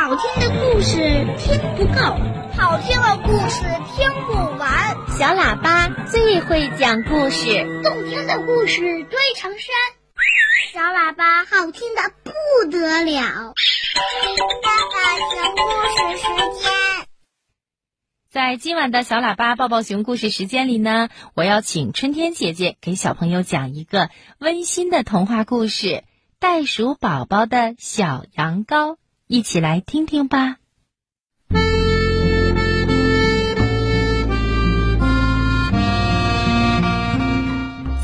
[0.00, 0.96] 好听的故事
[1.38, 2.00] 听不够，
[2.56, 3.64] 好听的故事
[3.96, 4.96] 听不完。
[5.18, 9.74] 小喇叭最会讲故事，动听的故事堆成山。
[10.72, 12.30] 小喇叭好听的不
[12.70, 13.52] 得了。
[14.62, 15.00] 爸爸
[15.34, 16.72] 熊故事时间，
[18.30, 25.86] 在今晚的小喇叭抱抱熊故事时间里呢，我要请春天姐姐给小朋友讲一个温馨的童话故事
[26.38, 28.92] 《袋鼠宝宝的小羊羔》。
[29.30, 30.56] 一起来听听吧。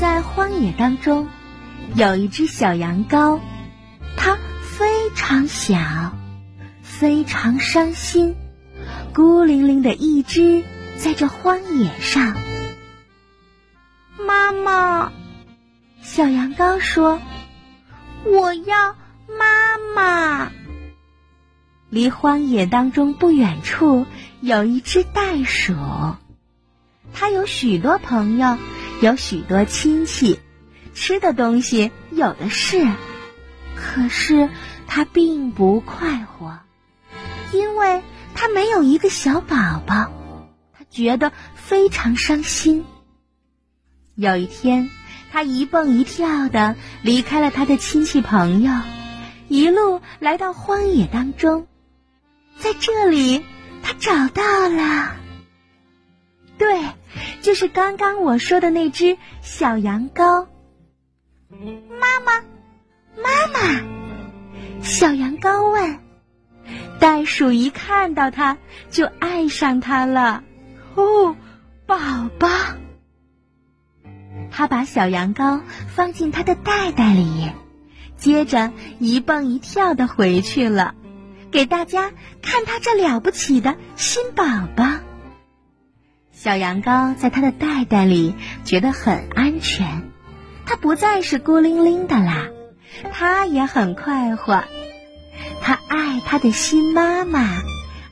[0.00, 1.28] 在荒野当中，
[1.94, 3.38] 有一只小羊羔，
[4.16, 5.78] 它非常小，
[6.82, 8.34] 非常伤心，
[9.14, 10.64] 孤零零的一只
[10.98, 12.36] 在这荒野上。
[14.18, 15.12] 妈妈，
[16.02, 17.22] 小羊羔说
[18.26, 18.96] ：“我要
[19.38, 20.50] 妈妈。”
[21.92, 24.06] 离荒野当中不远处
[24.40, 25.74] 有一只袋鼠，
[27.12, 28.56] 它有许多朋友，
[29.02, 30.40] 有许多亲戚，
[30.94, 32.88] 吃的东西有的是。
[33.76, 34.48] 可是
[34.86, 36.60] 它并不快活，
[37.52, 38.00] 因为
[38.34, 40.10] 它没有一个小宝宝，
[40.72, 42.86] 它觉得非常伤心。
[44.14, 44.88] 有一天，
[45.30, 48.72] 它一蹦一跳的离开了他的亲戚朋友，
[49.48, 51.66] 一路来到荒野当中。
[52.58, 53.44] 在这里，
[53.82, 55.16] 他找到了。
[56.58, 56.80] 对，
[57.40, 60.46] 就是刚刚我说的那只小羊羔。
[61.50, 62.40] 妈妈，
[63.16, 65.98] 妈妈，小羊羔问。
[67.00, 68.58] 袋鼠一看到它，
[68.90, 70.44] 就爱上它了。
[70.94, 71.36] 哦，
[71.84, 71.96] 宝
[72.38, 72.48] 宝。
[74.52, 77.50] 他把小羊羔放进他的袋袋里，
[78.16, 80.94] 接着一蹦一跳的回去了。
[81.52, 84.42] 给大家看他这了不起的新宝
[84.74, 84.84] 宝。
[86.32, 90.10] 小羊羔在他的袋袋里觉得很安全，
[90.66, 92.48] 它不再是孤零零的啦，
[93.12, 94.64] 它也很快活。
[95.60, 97.46] 它爱它的新妈妈，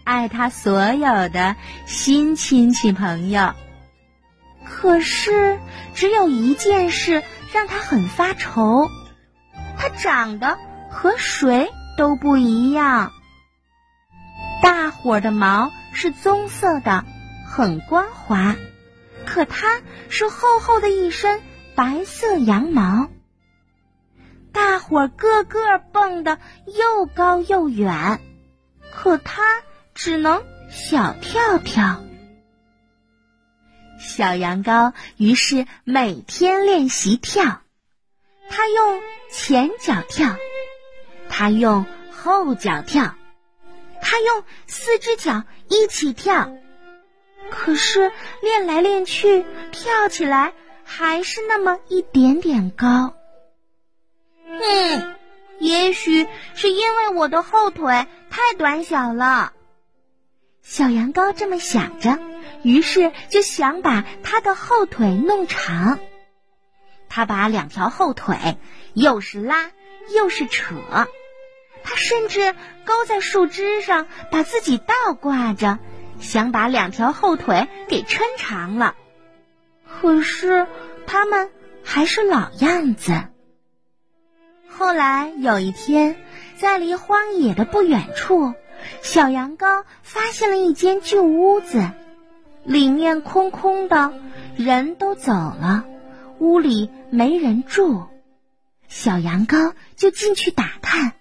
[0.05, 1.57] 爱它所有的
[1.87, 3.55] 新亲戚朋友。
[4.65, 5.59] 可是
[5.95, 7.23] 只有一件事
[7.53, 8.89] 让它很发愁，
[9.79, 10.59] 它长得
[10.91, 13.13] 和谁都不一样。
[14.63, 17.05] 大伙儿的毛是棕色的，
[17.47, 18.57] 很光滑，
[19.27, 21.41] 可它是厚厚的一身
[21.75, 23.09] 白色羊毛。
[24.53, 28.21] 大伙儿个个蹦得又高又远，
[28.93, 29.43] 可它
[29.95, 32.03] 只能小跳跳。
[33.99, 37.61] 小羊羔于是每天练习跳，
[38.49, 39.01] 它用
[39.31, 40.35] 前脚跳，
[41.29, 43.15] 它用后脚跳。
[44.03, 46.53] 他用四只脚一起跳，
[47.51, 48.13] 可是
[48.43, 50.53] 练来练去，跳起来
[50.85, 53.15] 还是那么一点点高。
[54.47, 55.17] 嗯，
[55.59, 59.53] 也许是因为我的后腿太短小了。
[60.63, 62.19] 小羊羔这么想着，
[62.63, 65.99] 于是就想把他的后腿弄长。
[67.09, 68.59] 他把两条后腿
[68.95, 69.71] 又是拉
[70.15, 70.75] 又是扯。
[71.83, 72.55] 他甚至
[72.85, 75.79] 勾在树枝上，把自己倒挂着，
[76.21, 78.95] 想把两条后腿给抻长了。
[79.87, 80.67] 可是
[81.07, 81.51] 他们
[81.83, 83.13] 还是老样子。
[84.69, 86.17] 后来有一天，
[86.57, 88.55] 在离荒野的不远处，
[89.03, 91.91] 小羊羔发现了一间旧屋子，
[92.65, 94.15] 里面空空的，
[94.57, 95.85] 人都走了，
[96.39, 98.07] 屋里没人住。
[98.89, 101.13] 小羊羔就进去打探。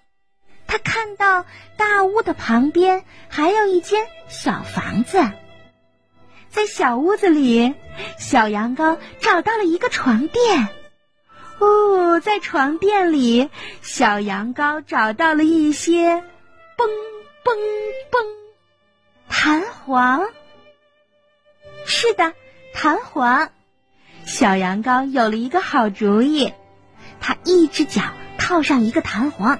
[0.70, 5.18] 他看到大屋的旁边还有一间小房子，
[6.48, 7.74] 在小屋子里，
[8.20, 10.68] 小羊羔找到了一个床垫。
[11.58, 13.50] 哦，在床垫里，
[13.82, 16.86] 小羊羔找到了一些嘣
[17.42, 17.50] 嘣
[18.12, 18.24] 嘣
[19.28, 20.28] 弹簧。
[21.84, 22.32] 是的，
[22.72, 23.50] 弹簧。
[24.24, 26.54] 小羊羔有了一个好主意，
[27.20, 28.02] 他一只脚
[28.38, 29.58] 套上一个弹簧。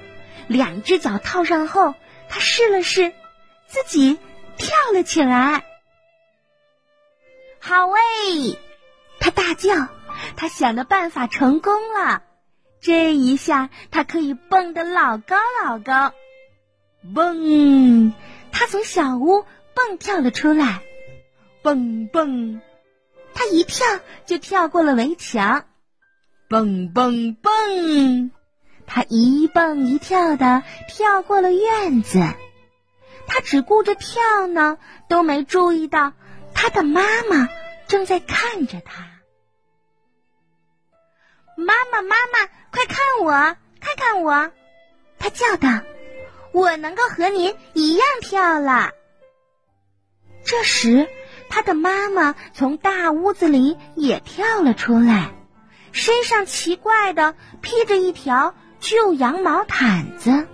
[0.51, 1.95] 两只脚套上后，
[2.27, 3.13] 他试了试，
[3.67, 4.19] 自己
[4.57, 5.63] 跳了起来。
[7.59, 8.59] 好喂！
[9.19, 9.87] 他大叫，
[10.35, 12.23] 他想的办法成功了。
[12.81, 16.13] 这一下，他可以蹦得老高老高。
[17.15, 18.13] 蹦！
[18.51, 20.81] 他从小屋蹦跳了出来。
[21.61, 22.59] 蹦蹦！
[23.33, 23.87] 他一跳
[24.25, 25.65] 就跳过了围墙。
[26.49, 28.31] 蹦蹦蹦！
[28.85, 32.19] 他一蹦一跳的跳过了院子，
[33.27, 36.13] 他只顾着跳呢，都没注意到
[36.53, 37.49] 他的妈妈
[37.87, 39.09] 正在看着他。
[41.55, 43.31] 妈妈，妈妈，快看我，
[43.79, 44.51] 看看我！
[45.19, 45.69] 他叫道
[46.51, 48.91] ：“我能够和您一样跳了。”
[50.43, 51.07] 这时，
[51.49, 55.31] 他的妈妈从大屋子里也跳了出来，
[55.91, 60.47] 身上奇怪的披着一条旧羊毛毯子。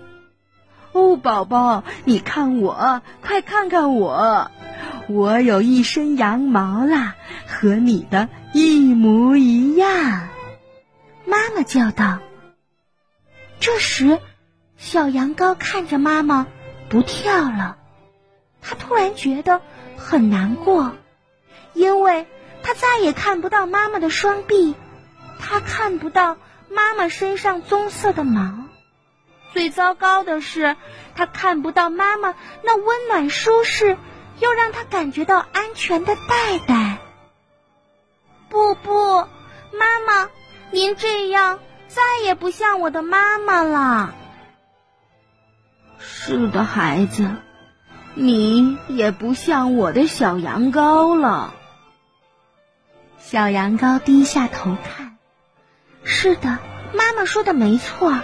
[0.92, 4.52] 哦，宝宝，你看我，快看看我，
[5.08, 7.16] 我有一身羊毛啦，
[7.48, 10.28] 和你的一模一样。
[11.26, 12.20] 妈妈叫道。
[13.60, 14.20] 这时，
[14.78, 16.48] 小羊羔看着妈妈
[16.90, 17.78] 不跳了，
[18.62, 19.62] 他突然觉得
[19.96, 20.94] 很难过，
[21.74, 22.28] 因为
[22.64, 24.76] 他再也看不到妈妈的双臂，
[25.40, 26.38] 他看不到
[26.70, 28.54] 妈妈身上棕色的毛。
[29.54, 30.76] 最糟糕的是，
[31.16, 33.98] 他看不到妈妈那温暖、舒适
[34.40, 36.98] 又让他感觉到安全的袋袋。
[38.50, 38.94] 不不，
[39.72, 40.30] 妈妈，
[40.72, 44.14] 您这样再也不像我的妈妈了。
[46.00, 47.32] 是的，孩子，
[48.14, 51.54] 你也不像我的小羊羔了。
[53.18, 55.17] 小羊羔低下头看，
[56.10, 56.58] 是的，
[56.94, 58.18] 妈妈说的没错。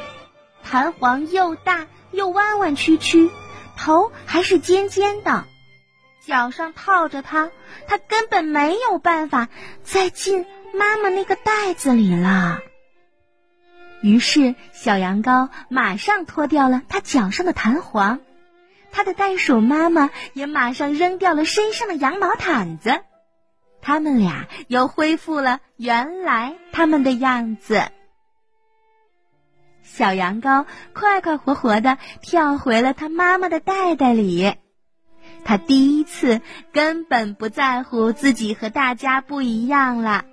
[0.63, 3.30] 弹簧又大又弯弯曲曲，
[3.75, 5.44] 头还是尖尖的，
[6.25, 7.51] 脚上套着它，
[7.85, 9.50] 它根本没有办法
[9.83, 12.59] 再进妈妈那个袋子里了。
[14.01, 18.21] 于是，小羊羔马上脱掉了它脚上的弹簧，
[18.94, 23.01] 它的袋鼠妈妈也马上扔掉了身上的羊毛毯子，
[23.83, 27.83] 他们俩又恢复了原来他们的样子。
[29.83, 34.56] 小羊羔快快活活的跳回了他妈妈的袋袋里。
[35.44, 36.41] 他第一次
[36.71, 40.24] 根本不在乎自己和大家不一样了，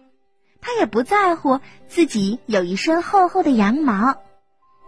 [0.61, 1.59] 他也不在乎
[1.89, 4.23] 自己有一身厚厚的羊毛，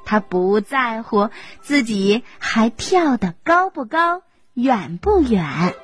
[0.05, 1.31] 他不在乎
[1.61, 4.23] 自己还跳得高不高、
[4.55, 5.75] 远不远。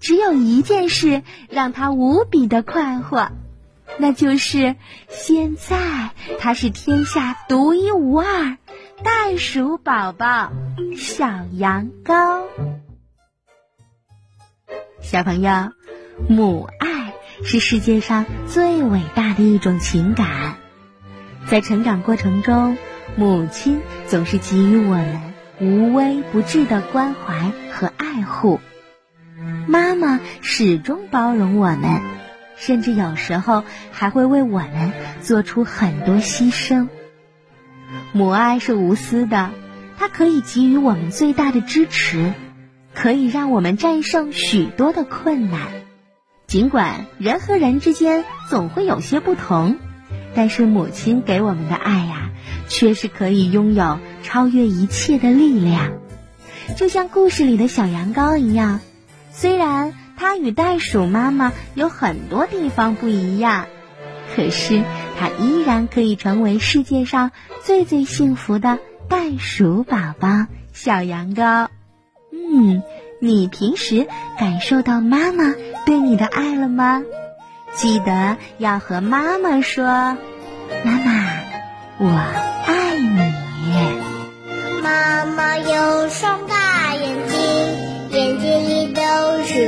[0.00, 3.30] 只有一件事让他无比的快活。
[3.98, 4.76] 那就是
[5.08, 8.56] 现在，他是天下独一无二
[9.02, 10.52] 袋鼠宝宝
[10.96, 12.42] 小羊羔。
[15.00, 15.72] 小朋友，
[16.28, 20.56] 母爱是世界上最伟大的一种情感，
[21.46, 22.76] 在成长过程中，
[23.16, 28.60] 母亲总是给予我们无微不至的关怀和爱护，
[29.68, 32.00] 妈妈始终包容我们。
[32.56, 33.62] 甚至有时候
[33.92, 34.92] 还会为我们
[35.22, 36.88] 做出很多牺牲。
[38.12, 39.50] 母爱是无私的，
[39.96, 42.34] 它可以给予我们最大的支持，
[42.94, 45.68] 可以让我们战胜许多的困难。
[46.48, 49.76] 尽管人和人之间总会有些不同，
[50.34, 52.30] 但是母亲给我们的爱呀，
[52.68, 55.92] 却是可以拥有超越一切的力量。
[56.76, 58.80] 就像故事里的小羊羔一样，
[59.38, 59.94] 虽然。
[60.20, 63.66] 它与袋鼠妈妈有很多地方不一样，
[64.34, 64.82] 可是
[65.16, 67.30] 它依然可以成为世界上
[67.62, 71.68] 最最幸福的袋鼠宝宝小羊羔。
[72.32, 72.82] 嗯，
[73.20, 74.08] 你平时
[74.40, 75.54] 感受到妈妈
[75.86, 77.04] 对你的爱了吗？
[77.76, 79.86] 记得要和妈妈说
[80.84, 81.30] ：“妈妈，
[81.98, 82.10] 我